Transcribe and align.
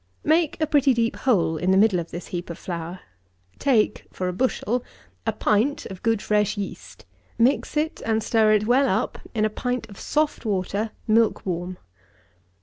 Make 0.23 0.59
a 0.59 0.65
pretty 0.65 0.95
deep 0.95 1.15
hole 1.15 1.57
in 1.57 1.69
the 1.69 1.77
middle 1.77 1.99
of 1.99 2.09
this 2.09 2.29
heap 2.29 2.49
of 2.49 2.57
flour. 2.57 3.01
Take 3.59 4.07
(for 4.11 4.27
a 4.27 4.33
bushel) 4.33 4.83
a 5.27 5.31
pint 5.31 5.85
of 5.85 6.01
good 6.01 6.23
fresh 6.23 6.57
yeast, 6.57 7.05
mix 7.37 7.77
it 7.77 8.01
and 8.03 8.23
stir 8.23 8.53
it 8.53 8.65
well 8.65 8.89
up 8.89 9.19
in 9.35 9.45
a 9.45 9.47
pint 9.51 9.87
of 9.91 9.99
soft 9.99 10.43
water 10.43 10.89
milk 11.07 11.45
warm. 11.45 11.77